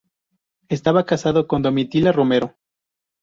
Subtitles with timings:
[0.67, 2.55] Estaba casado con Domitila Romero.